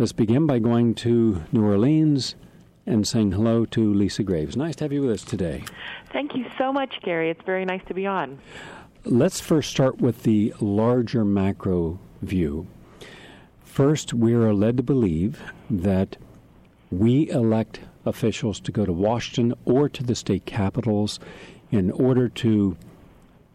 [0.00, 2.34] Let's begin by going to New Orleans
[2.86, 4.56] and saying hello to Lisa Graves.
[4.56, 5.62] Nice to have you with us today.
[6.10, 7.28] Thank you so much, Gary.
[7.28, 8.38] It's very nice to be on.
[9.04, 12.66] Let's first start with the larger macro view.
[13.62, 16.16] First, we are led to believe that
[16.90, 21.20] we elect officials to go to Washington or to the state capitals
[21.70, 22.78] in order to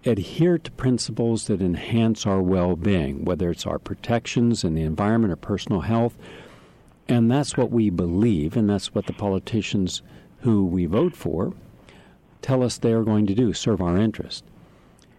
[0.05, 5.33] adhere to principles that enhance our well being, whether it's our protections in the environment
[5.33, 6.17] or personal health.
[7.07, 10.01] And that's what we believe, and that's what the politicians
[10.41, 11.53] who we vote for
[12.41, 14.43] tell us they are going to do serve our interest.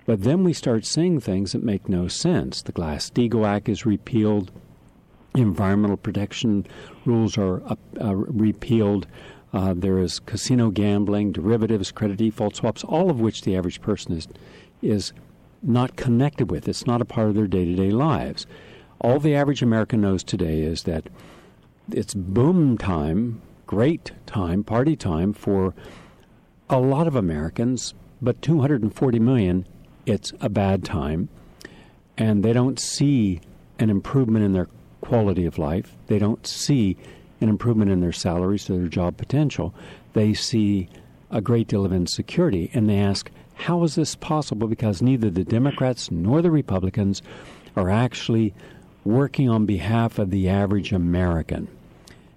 [0.05, 2.63] But then we start seeing things that make no sense.
[2.63, 4.53] The Glass Steagall Act is repealed,
[5.35, 6.67] environmental protection
[7.05, 9.07] rules are uh, uh, repealed.
[9.53, 14.13] Uh, there is casino gambling, derivatives, credit default swaps, all of which the average person
[14.13, 14.29] is
[14.83, 15.13] is
[15.63, 16.69] not connected with.
[16.69, 18.47] It's not a part of their day to day lives.
[19.01, 21.09] All the average American knows today is that
[21.91, 25.75] it's boom time, great time, party time for
[26.69, 29.67] a lot of Americans, but 240 million
[30.07, 31.29] it's a bad time,
[32.17, 33.41] and they don't see
[33.79, 34.69] an improvement in their
[35.01, 35.97] quality of life.
[36.07, 36.97] They don't see
[37.47, 39.75] an improvement in their salaries or their job potential.
[40.13, 40.89] They see
[41.31, 44.69] a great deal of insecurity, and they ask, how is this possible?
[44.69, 47.23] Because neither the Democrats nor the Republicans
[47.75, 48.53] are actually
[49.05, 51.69] working on behalf of the average American.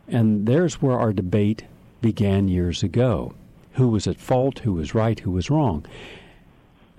[0.07, 1.63] And there's where our debate
[2.01, 3.33] began years ago.
[3.73, 4.59] Who was at fault?
[4.59, 5.19] Who was right?
[5.19, 5.85] Who was wrong?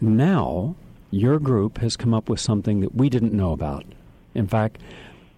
[0.01, 0.77] Now,
[1.11, 3.85] your group has come up with something that we didn't know about.
[4.35, 4.79] In fact,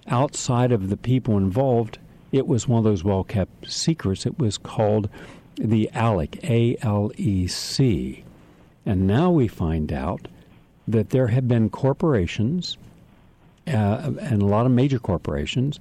[0.08, 1.98] outside of the people involved,
[2.32, 4.26] it was one of those well kept secrets.
[4.26, 5.08] It was called
[5.56, 8.24] the ALEC, A L E C.
[8.84, 10.26] And now we find out
[10.88, 12.76] that there have been corporations,
[13.68, 15.78] uh, and a lot of major corporations,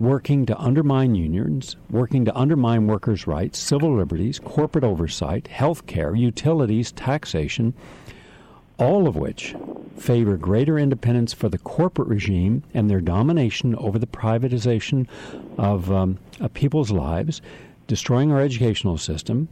[0.00, 6.14] working to undermine unions, working to undermine workers' rights, civil liberties, corporate oversight, health care,
[6.14, 7.74] utilities, taxation,
[8.80, 9.54] all of which
[9.96, 15.06] favor greater independence for the corporate regime and their domination over the privatization
[15.58, 16.18] of, um,
[16.54, 17.42] people's lives,
[17.86, 19.48] destroying our educational system.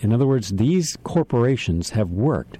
[0.00, 2.58] In other words, these corporations have worked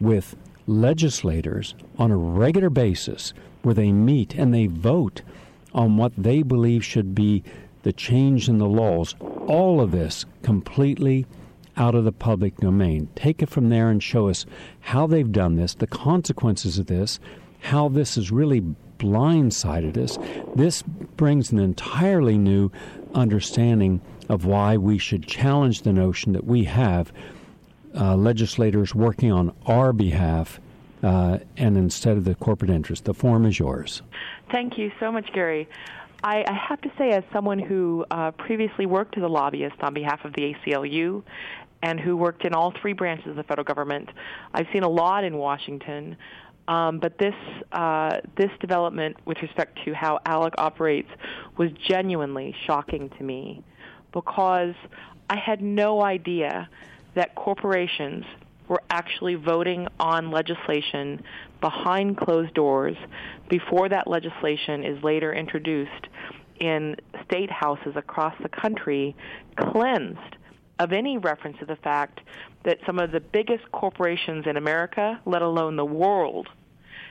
[0.00, 0.34] with
[0.66, 3.32] legislators on a regular basis
[3.62, 5.22] where they meet and they vote
[5.72, 7.44] on what they believe should be
[7.82, 9.14] the change in the laws.
[9.46, 11.26] All of this completely
[11.76, 13.08] out of the public domain.
[13.14, 14.46] Take it from there and show us
[14.80, 17.18] how they've done this, the consequences of this,
[17.60, 18.62] how this has really
[18.98, 20.18] blindsided us.
[20.54, 22.70] This brings an entirely new
[23.14, 27.12] understanding of why we should challenge the notion that we have
[27.94, 30.60] uh, legislators working on our behalf
[31.02, 33.04] uh, and instead of the corporate interest.
[33.04, 34.02] The form is yours.
[34.50, 35.68] Thank you so much, Gary.
[36.24, 39.92] I, I have to say, as someone who uh, previously worked as a lobbyist on
[39.92, 41.22] behalf of the ACLU
[41.84, 44.08] and who worked in all three branches of the federal government,
[44.54, 46.16] I've seen a lot in Washington.
[46.66, 47.34] Um, but this
[47.72, 51.10] uh, this development with respect to how ALEC operates
[51.58, 53.62] was genuinely shocking to me
[54.14, 54.74] because
[55.28, 56.70] I had no idea
[57.14, 58.24] that corporations
[58.66, 61.22] were actually voting on legislation
[61.60, 62.96] behind closed doors
[63.50, 66.08] before that legislation is later introduced
[66.60, 66.96] in
[67.26, 69.14] state houses across the country
[69.58, 70.36] cleansed
[70.78, 72.20] of any reference to the fact
[72.64, 76.48] that some of the biggest corporations in America, let alone the world,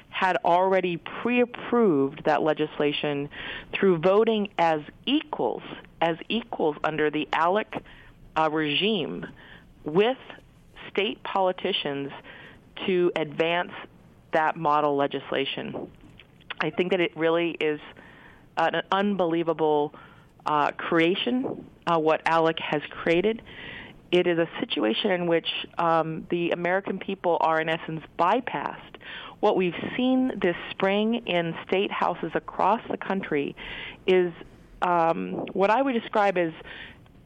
[0.09, 3.29] had already pre approved that legislation
[3.73, 5.63] through voting as equals,
[6.01, 7.81] as equals under the ALEC
[8.35, 9.25] uh, regime
[9.83, 10.17] with
[10.91, 12.11] state politicians
[12.85, 13.71] to advance
[14.33, 15.89] that model legislation.
[16.59, 17.79] I think that it really is
[18.57, 19.93] an unbelievable
[20.45, 23.41] uh, creation, uh, what ALEC has created.
[24.11, 28.97] It is a situation in which um, the American people are, in essence, bypassed.
[29.39, 33.55] What we've seen this spring in state houses across the country
[34.05, 34.31] is
[34.81, 36.53] um, what I would describe as,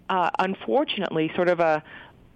[0.09, 1.83] uh, unfortunately, sort of a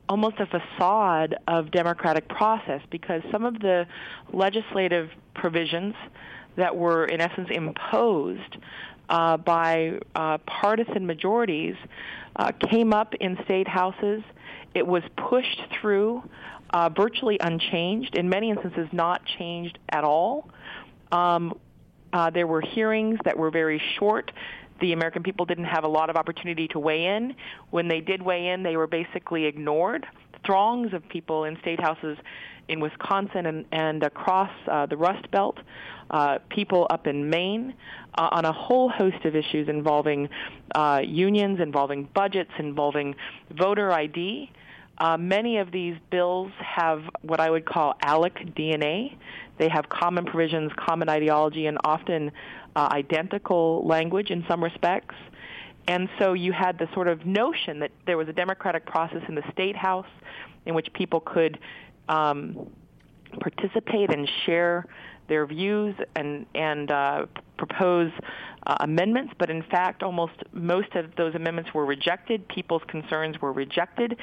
[0.10, 3.88] almost a facade of democratic process because some of the
[4.34, 5.96] legislative provisions
[6.58, 8.58] that were in essence imposed
[9.12, 11.76] uh, by uh, partisan majorities
[12.38, 14.24] uh, came up in state houses.
[14.74, 16.24] It was pushed through
[16.72, 20.50] uh, virtually unchanged, in many instances not changed at all.
[21.12, 21.60] Um,
[22.14, 24.32] uh, there were hearings that were very short
[24.80, 27.36] the American people didn't have a lot of opportunity to weigh in.
[27.70, 30.08] When they did weigh in, they were basically ignored.
[30.46, 32.18] Throngs of people in state houses
[32.68, 35.58] in Wisconsin and, and across uh, the Rust Belt,
[36.10, 37.74] uh, people up in Maine,
[38.18, 40.30] uh, on a whole host of issues involving
[40.76, 43.16] uh, unions, involving budgets, involving
[43.52, 44.50] voter ID.
[44.98, 49.18] Uh, many of these bills have what I would call ALEC DNA.
[49.58, 52.32] They have common provisions, common ideology, and often
[52.76, 55.16] uh, identical language in some respects.
[55.88, 59.36] And so you had the sort of notion that there was a democratic process in
[59.36, 60.08] the state house
[60.66, 61.60] in which people could
[62.08, 62.70] um,
[63.40, 64.86] participate and share
[65.28, 67.26] their views and and uh,
[67.58, 68.12] propose
[68.68, 72.48] uh, amendments, but in fact, almost most of those amendments were rejected.
[72.50, 74.18] People's concerns were rejected,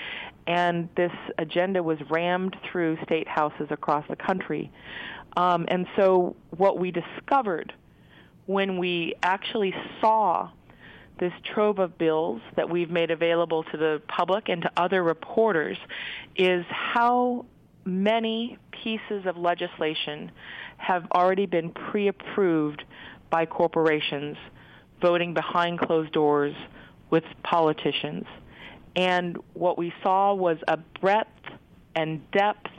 [0.46, 4.70] and this agenda was rammed through state houses across the country.
[5.36, 7.72] Um, and so, what we discovered
[8.46, 10.50] when we actually saw
[11.18, 15.76] this trove of bills that we've made available to the public and to other reporters
[16.36, 17.44] is how
[17.84, 20.30] many pieces of legislation
[20.76, 22.84] have already been pre-approved
[23.30, 24.36] by corporations
[25.00, 26.54] voting behind closed doors
[27.10, 28.24] with politicians.
[28.96, 31.28] And what we saw was a breadth
[31.94, 32.70] and depth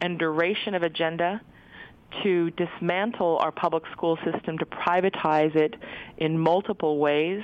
[0.00, 1.40] and duration of agenda
[2.22, 5.74] to dismantle our public school system, to privatize it
[6.16, 7.42] in multiple ways,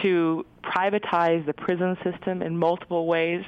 [0.00, 3.44] to privatize the prison system in multiple ways,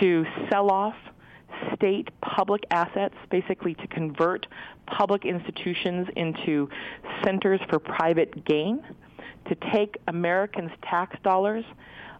[0.00, 0.94] to sell off
[1.74, 4.46] state public assets, basically to convert
[4.86, 6.68] public institutions into
[7.24, 8.82] centers for private gain,
[9.46, 11.64] to take Americans' tax dollars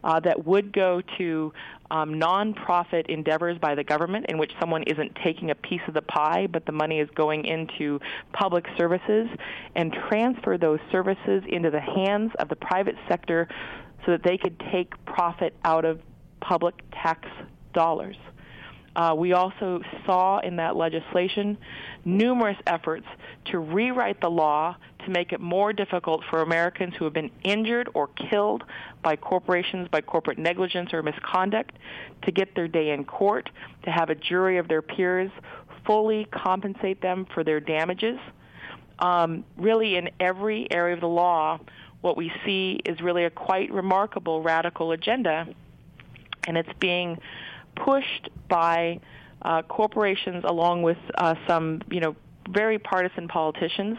[0.05, 1.53] uh, that would go to
[1.91, 6.03] um, nonprofit endeavors by the government in which someone isn't taking a piece of the
[6.03, 8.01] pie, but the money is going into
[8.33, 9.29] public services,
[9.75, 13.49] and transfer those services into the hands of the private sector
[14.05, 16.01] so that they could take profit out of
[16.41, 17.27] public tax
[17.73, 18.17] dollars.
[18.99, 21.57] Uh, we also saw in that legislation
[22.05, 23.07] numerous efforts
[23.45, 27.89] to rewrite the law to make it more difficult for Americans who have been injured
[27.95, 28.65] or killed
[29.05, 31.77] by corporations by corporate negligence or misconduct
[32.23, 33.49] to get their day in court,
[33.85, 35.31] to have a jury of their peers
[35.87, 38.19] fully compensate them for their damages.
[38.99, 41.61] Um, really, in every area of the law,
[42.01, 45.47] what we see is really a quite remarkable radical agenda,
[46.49, 47.21] and it's being
[47.85, 49.01] pushed by
[49.43, 52.17] uh, corporations along with uh, some, you know,
[52.51, 53.99] very partisan politicians.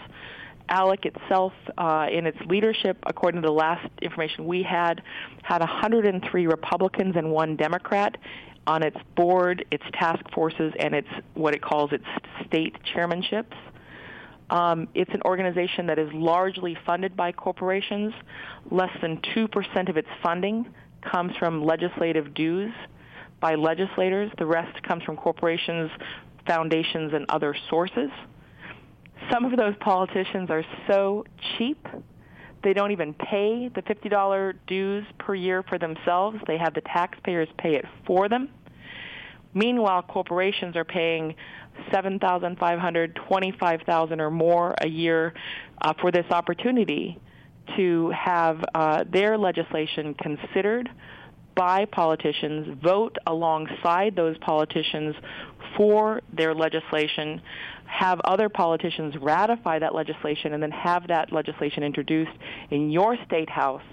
[0.69, 5.01] ALEC itself, uh, in its leadership, according to the last information we had,
[5.41, 8.17] had 103 Republicans and one Democrat
[8.67, 12.05] on its board, its task forces, and its what it calls its
[12.45, 13.55] state chairmanships.
[14.51, 18.13] Um, it's an organization that is largely funded by corporations.
[18.69, 20.67] Less than 2% of its funding
[21.01, 22.73] comes from legislative dues
[23.39, 24.31] by legislators.
[24.38, 25.91] The rest comes from corporations,
[26.47, 28.09] foundations, and other sources.
[29.31, 31.25] Some of those politicians are so
[31.57, 31.86] cheap,
[32.63, 36.38] they don't even pay the $50 dues per year for themselves.
[36.47, 38.50] They have the taxpayers pay it for them.
[39.53, 41.35] Meanwhile, corporations are paying
[41.92, 45.33] 7,500, 25,000 or more a year
[45.81, 47.18] uh, for this opportunity
[47.77, 50.89] to have uh, their legislation considered
[51.59, 55.13] by politicians, vote alongside those politicians
[55.75, 57.41] for their legislation,
[57.83, 62.31] have other politicians ratify that legislation, and then have that legislation introduced
[62.71, 63.83] in your state house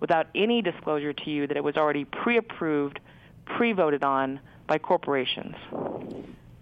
[0.00, 2.98] without any disclosure to you that it was already pre-approved,
[3.56, 5.54] pre-voted on by corporations.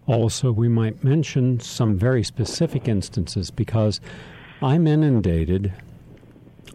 [0.07, 3.99] Also, we might mention some very specific instances because
[4.61, 5.73] I'm inundated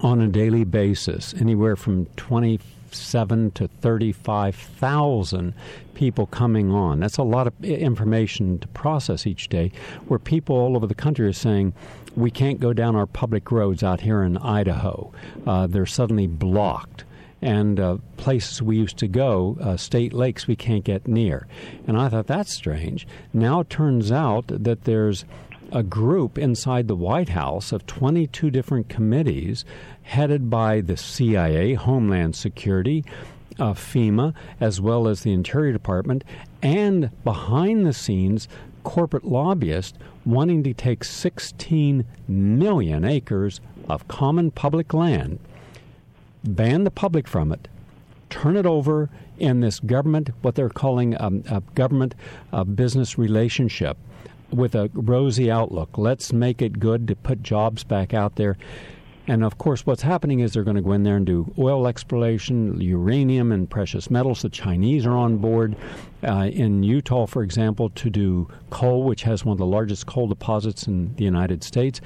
[0.02, 2.60] on a daily basis, anywhere from 20
[2.96, 5.54] seven to 35,000
[5.94, 7.00] people coming on.
[7.00, 9.72] That's a lot of information to process each day,
[10.08, 11.74] where people all over the country are saying,
[12.16, 15.12] we can't go down our public roads out here in Idaho.
[15.46, 17.04] Uh, they're suddenly blocked.
[17.42, 21.46] And uh, places we used to go, uh, state lakes, we can't get near.
[21.86, 23.06] And I thought that's strange.
[23.34, 25.26] Now it turns out that there's
[25.72, 29.66] a group inside the White House of 22 different committees
[30.04, 33.04] headed by the CIA, Homeland Security,
[33.60, 36.24] uh, FEMA, as well as the Interior Department,
[36.62, 38.48] and behind the scenes,
[38.84, 45.40] corporate lobbyists wanting to take 16 million acres of common public land,
[46.44, 47.68] ban the public from it,
[48.30, 52.16] turn it over in this government, what they're calling um, a government
[52.54, 53.98] uh, business relationship
[54.52, 55.98] with a rosy outlook.
[55.98, 58.58] Let's make it good to put jobs back out there.
[59.28, 61.88] And of course, what's happening is they're going to go in there and do oil
[61.88, 64.44] exploration, uranium, and precious metals.
[64.44, 65.76] The Chinese are on board.
[66.24, 70.28] Uh, in Utah, for example, to do coal, which has one of the largest coal
[70.28, 72.02] deposits in the United States.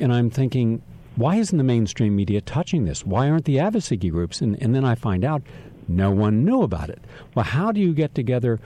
[0.00, 0.82] And I'm thinking,
[1.14, 3.06] why isn't the mainstream media touching this?
[3.06, 4.40] Why aren't the advocacy groups?
[4.40, 5.42] And, and then I find out
[5.86, 7.00] no one knew about it.
[7.34, 8.58] Well, how do you get together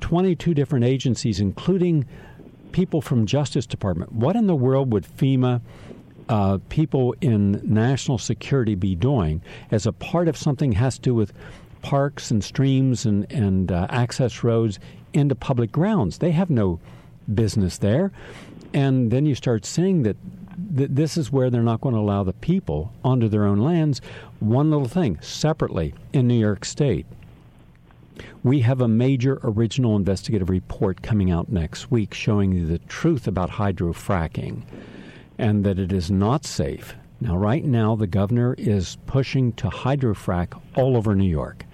[0.00, 2.06] 22 different agencies, including
[2.76, 4.12] people from Justice Department?
[4.12, 5.62] What in the world would FEMA?
[6.28, 9.40] Uh, people in national security be doing
[9.70, 11.32] as a part of something has to do with
[11.80, 14.78] parks and streams and, and uh, access roads
[15.14, 16.18] into public grounds.
[16.18, 16.78] They have no
[17.34, 18.12] business there.
[18.74, 20.18] And then you start seeing that
[20.76, 24.02] th- this is where they're not going to allow the people onto their own lands.
[24.40, 27.06] One little thing separately in New York State.
[28.42, 33.26] We have a major original investigative report coming out next week showing you the truth
[33.26, 34.62] about hydrofracking
[35.38, 36.94] and that it is not safe.
[37.20, 41.64] Now, right now, the governor is pushing to hydrofrack all over New York.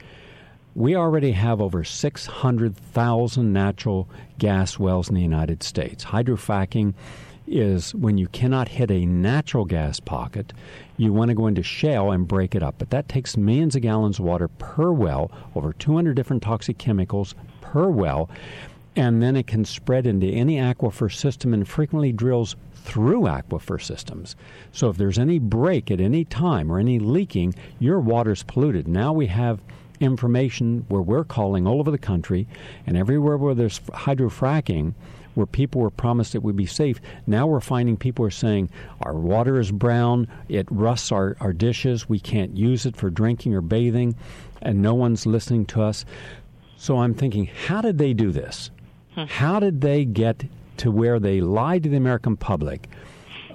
[0.75, 4.09] We already have over 600,000 natural
[4.39, 6.05] gas wells in the United States.
[6.05, 6.95] Hydrofracking
[7.53, 10.53] is when you cannot hit a natural gas pocket,
[10.97, 12.77] you want to go into shale and break it up.
[12.79, 17.35] But that takes millions of gallons of water per well, over 200 different toxic chemicals
[17.61, 18.31] per well,
[18.97, 24.37] and then it can spread into any aquifer system and frequently drills through aquifer systems.
[24.73, 28.89] So if there's any break at any time or any leaking, your water's polluted.
[28.89, 29.61] Now we have
[30.01, 32.47] information where we're calling all over the country
[32.87, 34.95] and everywhere where there's hydrofracking
[35.35, 37.01] where people were promised it would be safe.
[37.27, 38.71] Now we're finding people are saying
[39.01, 43.55] our water is brown, it rusts our, our dishes, we can't use it for drinking
[43.55, 44.15] or bathing,
[44.61, 46.05] and no one's listening to us.
[46.77, 48.71] So I'm thinking, how did they do this?
[49.15, 49.25] Hmm.
[49.25, 50.45] How did they get
[50.79, 52.89] to where they lied to the American public,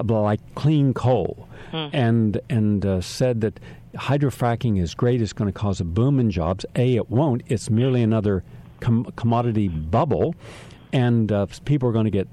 [0.04, 1.88] like clean coal, hmm.
[1.94, 3.60] and and uh, said that
[3.96, 6.66] hydrofracking is great, it's going to cause a boom in jobs.
[6.76, 7.42] A, it won't.
[7.48, 8.44] It's merely another
[8.80, 10.36] com- commodity bubble
[10.94, 12.28] and uh, people are going to get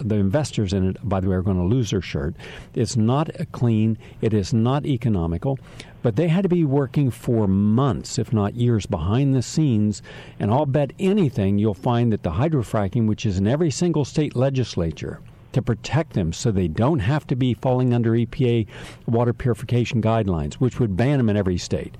[0.00, 1.08] the investors in it.
[1.08, 2.34] By the way, are going to lose their shirt.
[2.74, 3.98] It's not clean.
[4.20, 5.58] It is not economical.
[6.02, 10.00] But they had to be working for months, if not years, behind the scenes.
[10.38, 14.36] And I'll bet anything you'll find that the hydrofracking, which is in every single state
[14.36, 15.20] legislature,
[15.58, 18.66] to protect them so they don't have to be falling under EPA
[19.06, 21.96] water purification guidelines, which would ban them in every state.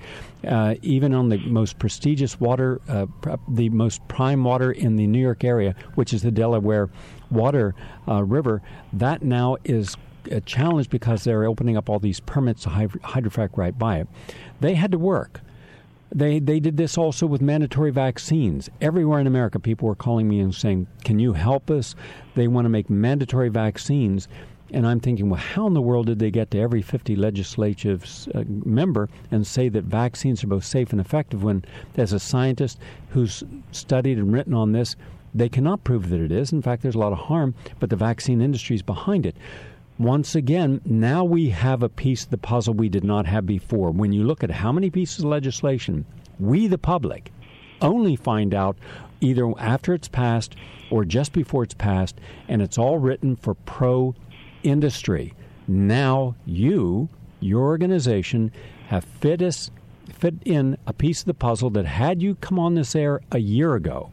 [0.47, 3.07] Uh, even on the most prestigious water, uh,
[3.49, 6.89] the most prime water in the New York area, which is the Delaware
[7.31, 7.75] Water
[8.07, 8.63] uh, River,
[8.93, 9.97] that now is
[10.31, 14.09] a challenge because they're opening up all these permits to hydrofrac right by it.
[14.61, 15.41] They had to work.
[16.15, 18.71] They they did this also with mandatory vaccines.
[18.81, 21.95] Everywhere in America, people were calling me and saying, "Can you help us?"
[22.35, 24.27] They want to make mandatory vaccines,
[24.71, 28.29] and I'm thinking, well, how in the world did they get to every 50 legislative
[28.35, 31.65] uh, member and say that vaccines are both safe and effective when,
[31.97, 32.79] as a scientist
[33.11, 34.95] who's studied and written on this,
[35.35, 36.53] they cannot prove that it is.
[36.53, 39.37] In fact, there's a lot of harm, but the vaccine industry is behind it
[39.99, 43.91] once again, now we have a piece of the puzzle we did not have before.
[43.91, 46.07] When you look at how many pieces of legislation
[46.39, 47.33] we, the public,
[47.81, 48.77] only find out
[49.21, 50.55] either after it's passed
[50.91, 54.15] or just before it's passed, and it's all written for pro
[54.63, 55.35] industry.
[55.67, 57.09] Now you,
[57.41, 58.53] your organization,
[58.87, 59.71] have fit us
[60.13, 63.39] fit in a piece of the puzzle that had you come on this air a
[63.39, 64.11] year ago,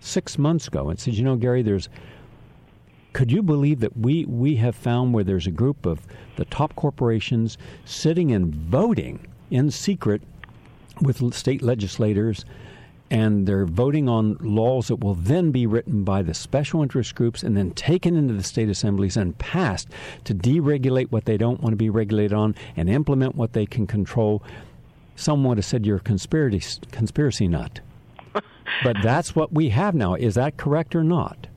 [0.00, 1.88] six months ago, and said, you know, Gary, there's
[3.12, 6.00] could you believe that we, we have found where there's a group of
[6.36, 10.22] the top corporations sitting and voting in secret
[11.00, 12.44] with state legislators,
[13.10, 17.42] and they're voting on laws that will then be written by the special interest groups
[17.42, 19.88] and then taken into the state assemblies and passed
[20.24, 23.86] to deregulate what they don't want to be regulated on and implement what they can
[23.86, 24.42] control.
[25.16, 27.80] Someone have said you're a conspiracy, conspiracy nut.
[28.82, 30.14] but that's what we have now.
[30.14, 31.48] Is that correct or not?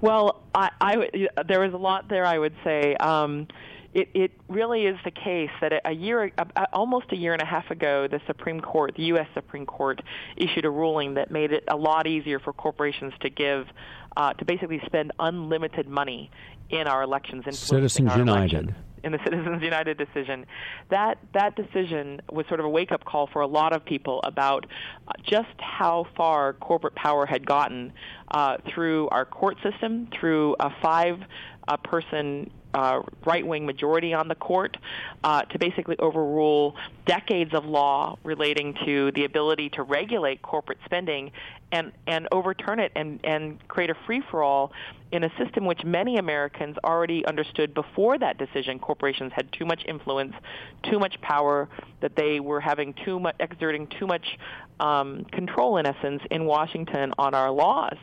[0.00, 2.24] Well, I, I, there was a lot there.
[2.24, 3.48] I would say um,
[3.94, 6.30] it, it really is the case that a year,
[6.72, 9.26] almost a year and a half ago, the Supreme Court, the U.S.
[9.34, 10.00] Supreme Court,
[10.36, 13.66] issued a ruling that made it a lot easier for corporations to give,
[14.16, 16.30] uh, to basically spend unlimited money
[16.70, 17.44] in our elections.
[17.58, 18.52] Citizens United.
[18.52, 20.46] Elections in the Citizens United decision,
[20.90, 24.20] that that decision was sort of a wake up call for a lot of people
[24.24, 24.66] about
[25.06, 27.92] uh, just how far corporate power had gotten
[28.30, 31.18] uh, through our court system, through a five
[31.66, 34.76] uh, person uh, right-wing majority on the court
[35.24, 36.76] uh, to basically overrule
[37.06, 41.30] decades of law relating to the ability to regulate corporate spending
[41.72, 44.72] and, and overturn it and, and create a free-for-all
[45.12, 49.82] in a system which many Americans already understood before that decision corporations had too much
[49.86, 50.34] influence,
[50.90, 51.68] too much power,
[52.00, 54.38] that they were having too much, exerting too much
[54.80, 57.96] um, control, in essence, in Washington on our laws.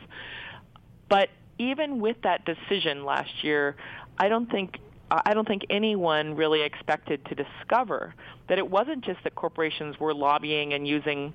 [1.08, 3.76] But even with that decision last year,
[4.18, 8.12] I don't think I don't think anyone really expected to discover
[8.48, 11.32] that it wasn't just that corporations were lobbying and using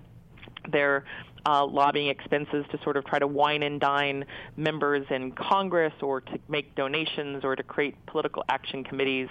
[0.69, 1.05] their
[1.45, 4.25] uh, lobbying expenses to sort of try to wine and dine
[4.57, 9.29] members in Congress or to make donations or to create political action committees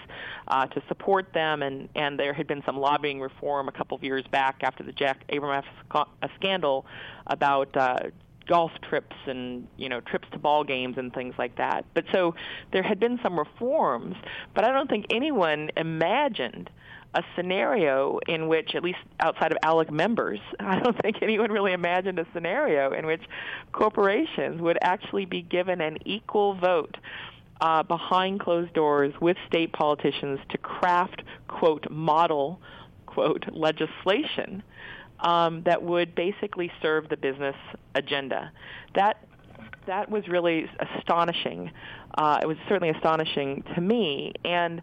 [0.48, 1.62] uh, to support them.
[1.62, 4.92] And, and there had been some lobbying reform a couple of years back after the
[4.92, 5.64] Jack Abramoff
[6.36, 6.86] scandal
[7.26, 7.98] about uh,
[8.50, 11.86] golf trips and you know trips to ball games and things like that.
[11.94, 12.34] But so
[12.72, 14.16] there had been some reforms,
[14.54, 16.68] but I don't think anyone imagined
[17.14, 21.72] a scenario in which, at least outside of ALEC members, I don't think anyone really
[21.72, 23.22] imagined a scenario in which
[23.72, 26.96] corporations would actually be given an equal vote
[27.60, 32.60] uh, behind closed doors with state politicians to craft, quote, model,
[33.06, 34.62] quote, legislation
[35.22, 37.56] um, that would basically serve the business
[37.94, 38.52] agenda.
[38.94, 39.24] That
[39.86, 40.66] that was really
[40.98, 41.70] astonishing.
[42.14, 44.32] Uh, it was certainly astonishing to me.
[44.44, 44.82] And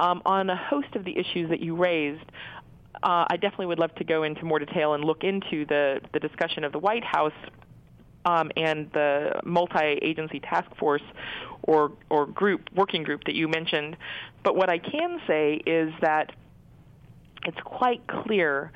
[0.00, 2.24] um, on a host of the issues that you raised,
[3.02, 6.20] uh, I definitely would love to go into more detail and look into the, the
[6.20, 7.32] discussion of the White House
[8.24, 11.02] um, and the multi-agency task force
[11.62, 13.96] or, or group, working group that you mentioned.
[14.42, 16.32] But what I can say is that
[17.44, 18.72] it's quite clear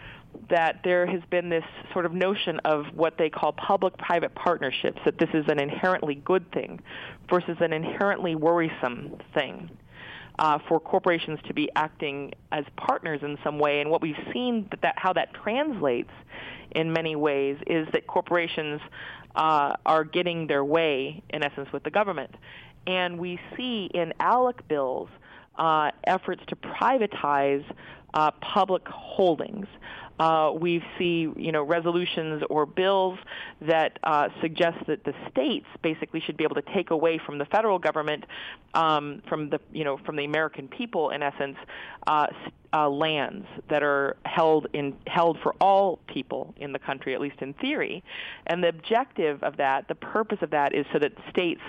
[0.50, 5.18] that there has been this sort of notion of what they call public-private partnerships, that
[5.18, 6.80] this is an inherently good thing
[7.28, 9.70] versus an inherently worrisome thing.
[10.38, 14.66] Uh, for corporations to be acting as partners in some way, and what we've seen
[14.70, 16.10] that, that how that translates
[16.70, 18.80] in many ways is that corporations
[19.36, 22.34] uh, are getting their way, in essence, with the government,
[22.86, 25.10] and we see in ALEC bills
[25.56, 27.64] uh, efforts to privatize
[28.14, 29.66] uh, public holdings.
[30.18, 33.18] Uh, we see, you know, resolutions or bills
[33.60, 37.44] that uh, suggest that the states basically should be able to take away from the
[37.46, 38.24] federal government,
[38.74, 41.56] um, from the, you know, from the American people, in essence,
[42.06, 42.26] uh,
[42.74, 47.36] uh, lands that are held in held for all people in the country, at least
[47.40, 48.02] in theory.
[48.46, 51.60] And the objective of that, the purpose of that, is so that states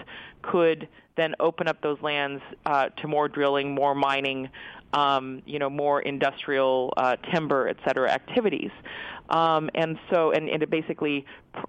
[0.42, 4.50] could then open up those lands uh, to more drilling, more mining,
[4.94, 8.72] um, you know, more industrial uh, timber, et cetera, activities.
[9.30, 11.66] Um, and so, and, and to basically pr-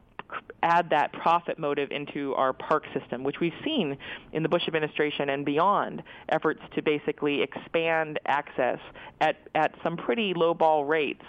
[0.63, 3.97] add that profit motive into our park system, which we've seen
[4.33, 8.79] in the Bush administration and beyond, efforts to basically expand access
[9.21, 11.25] at, at some pretty low-ball rates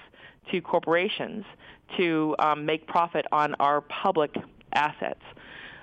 [0.52, 1.46] to corporations
[1.98, 4.36] to um, make profit on our public
[4.74, 5.22] assets.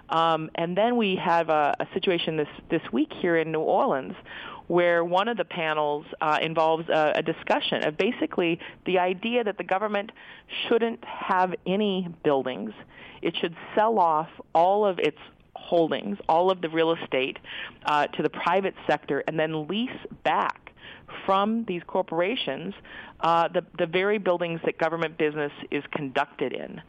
[0.09, 4.15] Um, and then we have a, a situation this, this week here in New Orleans
[4.73, 9.59] where one of the panels uh, involves a, a discussion of basically the idea that
[9.59, 10.11] the government
[10.67, 12.73] shouldn't have any buildings.
[13.21, 15.19] It should sell off all of its
[15.55, 17.39] holdings, all of the real estate,
[17.85, 19.91] uh, to the private sector, and then lease
[20.25, 20.73] back
[21.27, 22.73] from these corporations
[23.21, 26.81] uh, the, the very buildings that government business is conducted in.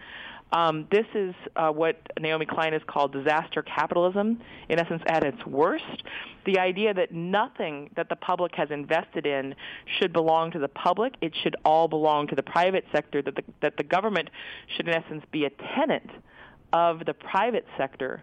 [0.54, 4.40] Um, this is uh, what Naomi Klein has called disaster capitalism,
[4.70, 6.04] in essence, at its worst.
[6.46, 9.56] The idea that nothing that the public has invested in
[9.98, 11.16] should belong to the public.
[11.22, 14.30] It should all belong to the private sector, that the, that the government
[14.78, 16.12] should, in essence, be a tenant
[16.72, 18.22] of the private sector.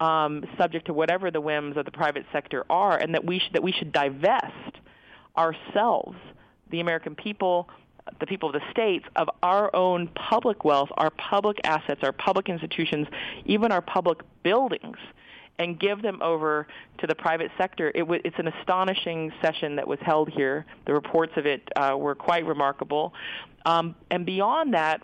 [0.00, 3.52] Um, subject to whatever the whims of the private sector are, and that we should,
[3.52, 4.78] that we should divest
[5.36, 6.16] ourselves,
[6.70, 7.68] the American people,
[8.20, 12.48] the people of the states of our own public wealth, our public assets, our public
[12.48, 13.06] institutions,
[13.44, 14.96] even our public buildings,
[15.58, 16.66] and give them over
[16.98, 17.92] to the private sector.
[17.94, 20.66] It w- it's an astonishing session that was held here.
[20.86, 23.14] The reports of it uh, were quite remarkable.
[23.64, 25.02] Um, and beyond that,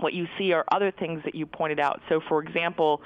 [0.00, 2.00] what you see are other things that you pointed out.
[2.08, 3.02] So, for example,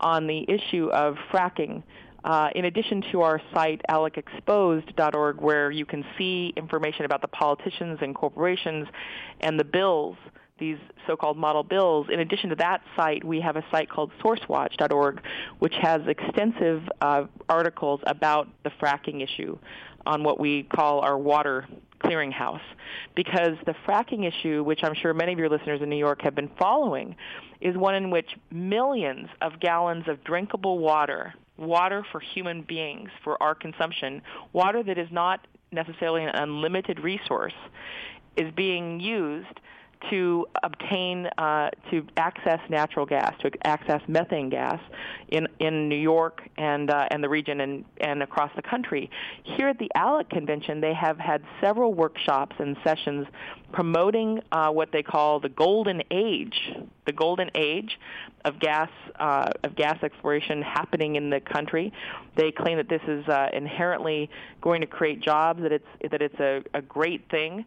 [0.00, 1.82] on the issue of fracking,
[2.26, 7.98] uh, in addition to our site, alecexposed.org, where you can see information about the politicians
[8.02, 8.88] and corporations
[9.40, 10.16] and the bills,
[10.58, 12.08] these so-called model bills.
[12.12, 15.22] In addition to that site, we have a site called sourcewatch.org,
[15.60, 19.56] which has extensive uh, articles about the fracking issue
[20.04, 21.68] on what we call our water
[22.00, 22.60] clearinghouse.
[23.14, 26.34] Because the fracking issue, which I'm sure many of your listeners in New York have
[26.34, 27.14] been following,
[27.60, 33.42] is one in which millions of gallons of drinkable water water for human beings for
[33.42, 37.54] our consumption, water that is not necessarily an unlimited resource,
[38.36, 39.60] is being used
[40.10, 44.80] to obtain uh, to access natural gas, to access methane gas
[45.28, 49.10] in in New York and uh, and the region and and across the country.
[49.42, 53.26] Here at the ALEC convention, they have had several workshops and sessions
[53.72, 56.58] promoting uh, what they call the golden age,
[57.04, 57.98] the golden age
[58.44, 61.92] of gas uh, of gas exploration happening in the country.
[62.36, 66.40] They claim that this is uh, inherently going to create jobs, that it's that it's
[66.40, 67.64] a, a great thing.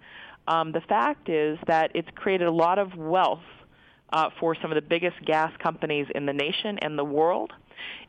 [0.49, 3.39] Um, the fact is that it's created a lot of wealth
[4.11, 7.53] uh, for some of the biggest gas companies in the nation and the world.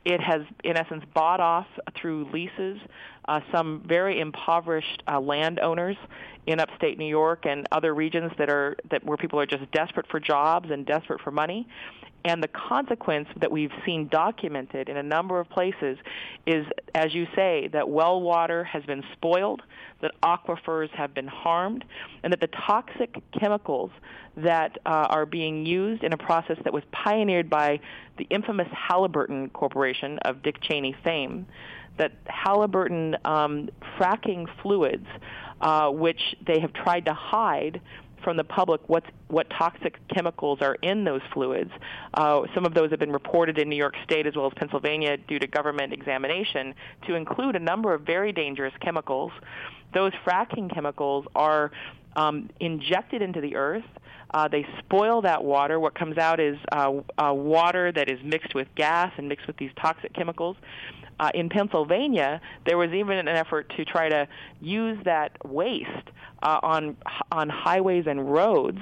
[0.03, 2.79] It has, in essence, bought off through leases
[3.27, 5.95] uh, some very impoverished uh, landowners
[6.47, 10.07] in upstate New York and other regions that are that where people are just desperate
[10.09, 11.67] for jobs and desperate for money.
[12.23, 15.97] And the consequence that we've seen documented in a number of places
[16.45, 19.61] is, as you say, that well water has been spoiled,
[20.01, 21.83] that aquifers have been harmed,
[22.23, 23.89] and that the toxic chemicals
[24.37, 27.79] that uh, are being used in a process that was pioneered by
[28.17, 31.47] the infamous Halliburton Corporation of Dick Cheney fame,
[31.97, 35.07] that Halliburton um, fracking fluids,
[35.59, 37.81] uh, which they have tried to hide
[38.23, 41.71] from the public what's, what toxic chemicals are in those fluids.
[42.13, 45.17] Uh, some of those have been reported in New York State as well as Pennsylvania
[45.17, 46.73] due to government examination
[47.07, 49.31] to include a number of very dangerous chemicals.
[49.93, 51.71] Those fracking chemicals are
[52.15, 53.83] um, injected into the earth.
[54.33, 55.79] Uh, they spoil that water.
[55.79, 59.57] What comes out is uh, uh, water that is mixed with gas and mixed with
[59.57, 60.55] these toxic chemicals.
[61.21, 64.27] Uh, in Pennsylvania, there was even an effort to try to
[64.59, 66.09] use that waste
[66.41, 66.97] uh, on
[67.31, 68.79] on highways and roads,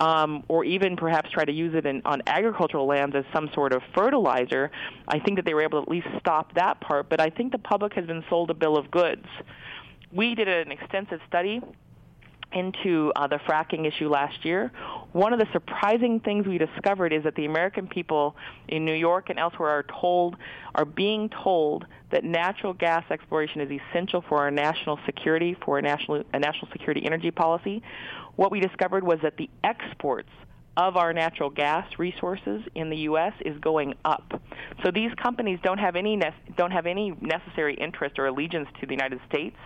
[0.00, 3.72] um, or even perhaps try to use it in, on agricultural lands as some sort
[3.72, 4.72] of fertilizer.
[5.06, 7.52] I think that they were able to at least stop that part, but I think
[7.52, 9.26] the public has been sold a bill of goods.
[10.10, 11.62] We did an extensive study
[12.56, 14.72] into uh, the fracking issue last year,
[15.12, 18.34] one of the surprising things we discovered is that the American people
[18.68, 20.36] in New York and elsewhere are told,
[20.74, 25.82] are being told that natural gas exploration is essential for our national security, for a
[25.82, 27.82] national, a national security energy policy.
[28.36, 30.30] What we discovered was that the exports
[30.78, 33.32] of our natural gas resources in the U.S.
[33.44, 34.40] is going up.
[34.84, 38.86] So these companies don't have any ne- don't have any necessary interest or allegiance to
[38.86, 39.56] the United States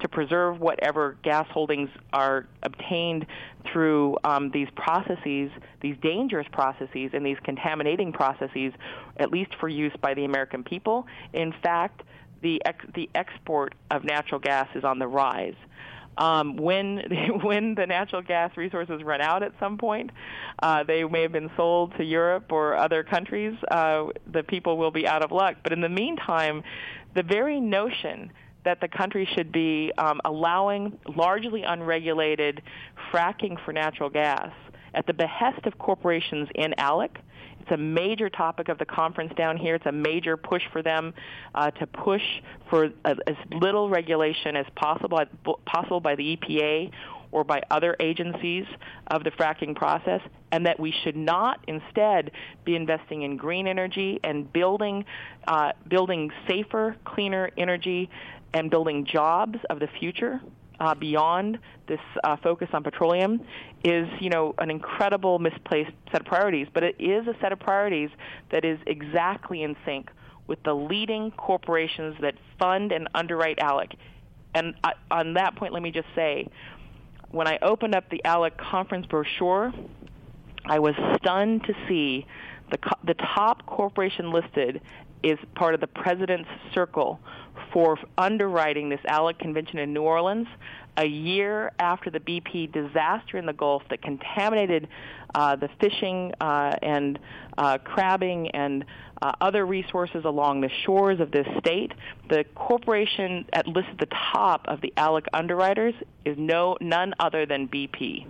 [0.00, 3.26] to preserve whatever gas holdings are obtained
[3.72, 8.72] through um, these processes, these dangerous processes, and these contaminating processes,
[9.16, 11.06] at least for use by the American people.
[11.32, 12.02] In fact,
[12.42, 15.54] the ex- the export of natural gas is on the rise.
[16.18, 17.02] Um, when
[17.42, 20.10] when the natural gas resources run out at some point,
[20.62, 23.54] uh, they may have been sold to Europe or other countries.
[23.70, 25.56] Uh, the people will be out of luck.
[25.62, 26.62] But in the meantime,
[27.14, 28.30] the very notion
[28.66, 32.60] that the country should be um, allowing largely unregulated
[33.12, 34.50] fracking for natural gas
[34.92, 37.16] at the behest of corporations in ALEC.
[37.60, 39.76] It's a major topic of the conference down here.
[39.76, 41.14] It's a major push for them
[41.54, 42.22] uh, to push
[42.68, 43.16] for as,
[43.52, 45.20] little regulation as possible,
[45.64, 46.90] possible by the EPA
[47.32, 48.64] or by other agencies
[49.08, 50.20] of the fracking process,
[50.52, 52.30] and that we should not instead
[52.64, 55.04] be investing in green energy and building
[55.46, 58.08] uh, building safer, cleaner energy
[58.56, 60.40] and building jobs of the future
[60.80, 63.40] uh, beyond this uh, focus on petroleum
[63.84, 66.66] is, you know, an incredible misplaced set of priorities.
[66.72, 68.08] But it is a set of priorities
[68.50, 70.10] that is exactly in sync
[70.46, 73.94] with the leading corporations that fund and underwrite ALEC.
[74.54, 74.74] And
[75.10, 76.48] on that point, let me just say,
[77.30, 79.72] when I opened up the ALEC conference brochure,
[80.64, 82.26] I was stunned to see
[82.70, 84.80] the, the top corporation listed
[85.22, 87.20] is part of the president's circle
[87.72, 90.46] for underwriting this ALEC convention in New Orleans
[90.96, 94.88] a year after the BP disaster in the Gulf that contaminated
[95.34, 97.18] uh, the fishing uh, and
[97.58, 98.84] uh, crabbing and
[99.20, 101.92] uh, other resources along the shores of this state.
[102.28, 107.46] The corporation at listed at the top of the ALEC underwriters is no none other
[107.46, 108.26] than BP.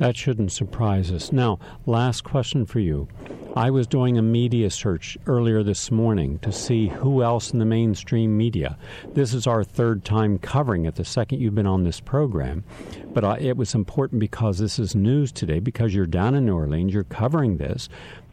[0.00, 1.30] That shouldn't surprise us.
[1.30, 3.06] Now, last question for you.
[3.54, 7.66] I was doing a media search earlier this morning to see who else in the
[7.66, 8.78] mainstream media.
[9.12, 12.64] This is our third time covering it, the second you've been on this program.
[13.12, 16.54] But uh, it was important because this is news today, because you're down in New
[16.54, 17.90] Orleans, you're covering this.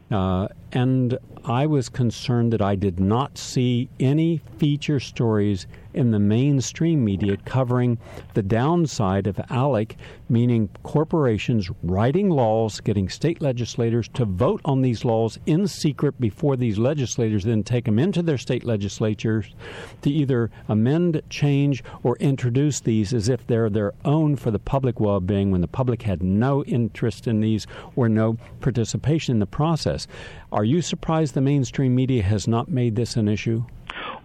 [0.10, 6.19] Uh, and I was concerned that I did not see any feature stories in the
[6.19, 7.97] mainstream media covering
[8.34, 9.95] the downside of ALEC,
[10.30, 16.56] meaning corporations writing laws, getting state legislators to vote on these laws in secret before
[16.56, 19.56] these legislators then take them into their state legislatures
[20.01, 24.99] to either amend, change, or introduce these as if they're their own for the public
[24.99, 29.47] well being when the public had no interest in these or no participation in the
[29.47, 30.08] process.
[30.51, 33.65] Are you surprised the mainstream media has not made this an issue?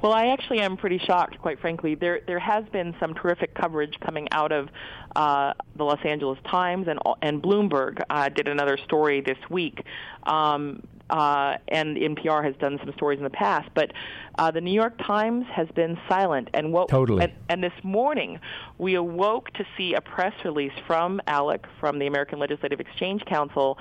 [0.03, 1.95] Well, I actually am pretty shocked, quite frankly.
[1.95, 4.69] There there has been some terrific coverage coming out of
[5.15, 9.85] uh, the Los Angeles Times and and Bloomberg uh, did another story this week.
[10.25, 13.93] Um, uh, and NPR has done some stories in the past, but
[14.39, 16.49] uh, the New York Times has been silent.
[16.55, 17.25] And what totally.
[17.25, 18.41] And, and this morning,
[18.79, 23.79] we awoke to see a press release from ALEC, from the American Legislative Exchange Council,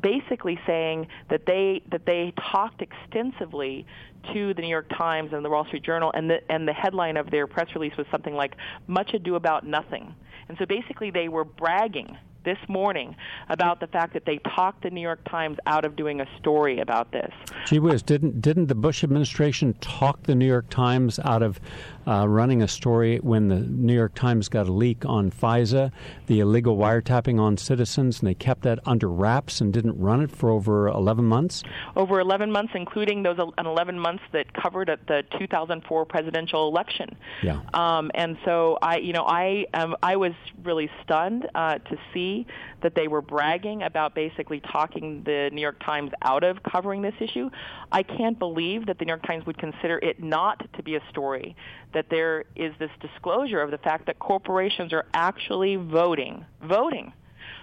[0.00, 3.86] basically saying that they that they talked extensively
[4.32, 7.16] to the New York Times and the Wall Street Journal, and the and the headline
[7.16, 8.54] of their press release was something like
[8.86, 10.14] "Much Ado About Nothing."
[10.48, 13.14] And so basically, they were bragging this morning
[13.50, 16.80] about the fact that they talked the New York Times out of doing a story
[16.80, 17.30] about this.
[17.66, 21.60] Gee whiz, didn't didn't the Bush administration talk the New York Times out of
[22.08, 25.92] uh, running a story when the New York Times got a leak on FISA,
[26.26, 30.30] the illegal wiretapping on citizens, and they kept that under wraps and didn't run it
[30.30, 31.62] for over 11 months?
[31.96, 37.14] Over 11 months, including those 11 months that covered at the 2004 presidential election.
[37.42, 37.60] Yeah.
[37.74, 40.32] Um, and so I, you know, I um, I was
[40.64, 42.46] really stunned uh, to see
[42.80, 47.14] that they were bragging about basically talking the New York Times out of covering this
[47.20, 47.50] issue.
[47.92, 51.02] I can't believe that the New York Times would consider it not to be a
[51.10, 51.56] story
[51.94, 57.12] that there is this disclosure of the fact that corporations are actually voting, voting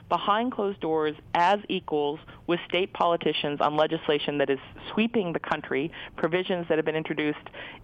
[0.09, 4.59] behind closed doors as equals with state politicians on legislation that is
[4.93, 7.39] sweeping the country, provisions that have been introduced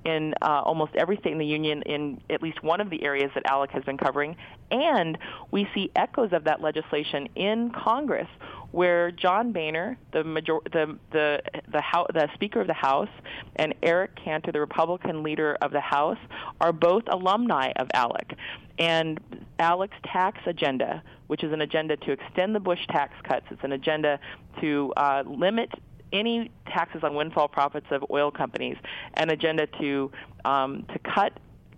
[0.05, 3.31] in uh, almost every state in the union in at least one of the areas
[3.33, 4.35] that ALEC has been covering.
[4.69, 5.17] And
[5.49, 8.27] we see echoes of that legislation in Congress
[8.71, 13.09] where John Boehner, the major, the the the, House, the Speaker of the House,
[13.57, 16.17] and Eric Cantor, the Republican leader of the House,
[16.59, 18.35] are both alumni of ALEC.
[18.79, 19.19] And
[19.59, 23.73] ALEC's tax agenda, which is an agenda to extend the Bush tax cuts, it's an
[23.73, 24.19] agenda
[24.61, 25.69] to uh, limit
[26.13, 28.77] any taxes on windfall profits of oil companies,
[29.15, 30.11] an agenda to
[30.45, 31.33] um, to cut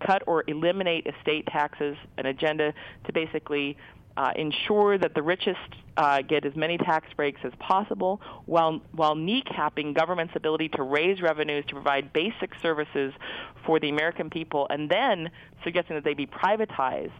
[0.06, 2.73] cut or eliminate estate taxes, an agenda
[3.06, 3.77] to basically
[4.17, 5.60] uh, ensure that the richest
[5.97, 11.21] uh, get as many tax breaks as possible while while kneecapping government's ability to raise
[11.21, 13.13] revenues to provide basic services
[13.65, 15.30] for the American people and then
[15.63, 17.12] suggesting that they be privatized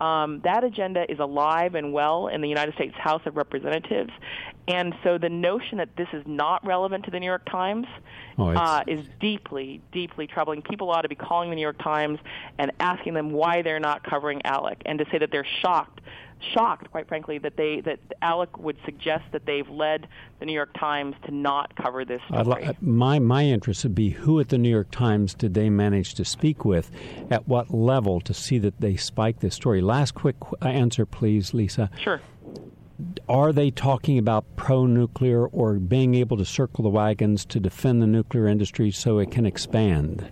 [0.00, 4.10] um, that agenda is alive and well in the United States House of Representatives.
[4.66, 7.86] And so the notion that this is not relevant to the New York Times
[8.38, 10.62] oh, uh, is deeply, deeply troubling.
[10.62, 12.18] People ought to be calling the New York Times
[12.58, 16.00] and asking them why they're not covering ALEC and to say that they're shocked
[16.52, 20.06] shocked, quite frankly, that they that ALEC would suggest that they've led
[20.40, 22.66] the New York Times to not cover this story.
[22.66, 26.14] Li- my my interest would be who at the New York Times did they manage
[26.14, 26.90] to speak with,
[27.30, 29.80] at what level to see that they spiked this story.
[29.80, 31.90] Last quick uh, answer, please, Lisa.
[32.00, 32.20] Sure.
[33.28, 38.00] Are they talking about pro nuclear or being able to circle the wagons to defend
[38.00, 40.30] the nuclear industry so it can expand?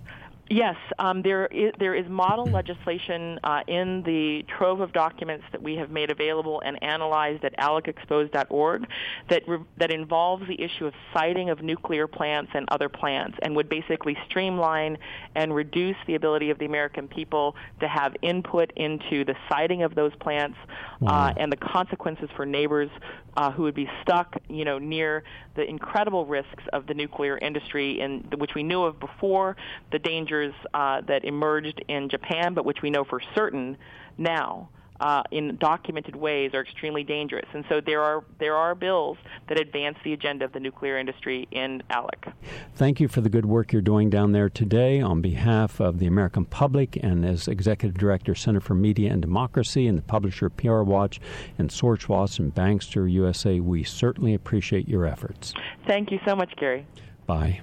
[0.52, 5.62] Yes, um, there is there is model legislation uh, in the trove of documents that
[5.62, 8.86] we have made available and analyzed at alecexposed.org
[9.30, 13.56] that re- that involves the issue of siting of nuclear plants and other plants, and
[13.56, 14.98] would basically streamline
[15.34, 19.94] and reduce the ability of the American people to have input into the siting of
[19.94, 20.58] those plants
[21.00, 21.28] wow.
[21.28, 22.90] uh, and the consequences for neighbors
[23.36, 28.00] uh, who would be stuck, you know, near the incredible risks of the nuclear industry,
[28.00, 29.56] in which we knew of before
[29.90, 30.41] the dangers
[30.74, 33.76] uh, that emerged in Japan, but which we know for certain
[34.18, 34.68] now
[35.02, 37.46] uh, in documented ways are extremely dangerous.
[37.52, 41.48] And so there are there are bills that advance the agenda of the nuclear industry
[41.50, 42.32] in ALEC.
[42.74, 46.06] Thank you for the good work you're doing down there today on behalf of the
[46.06, 50.82] American public and as Executive Director, Center for Media and Democracy, and the publisher PR
[50.82, 51.20] Watch
[51.58, 53.58] and Source Watch and Bankster USA.
[53.58, 55.52] We certainly appreciate your efforts.
[55.86, 56.86] Thank you so much, Gary.
[57.26, 57.60] Bye.